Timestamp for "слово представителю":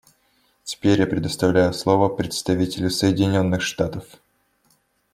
1.75-2.89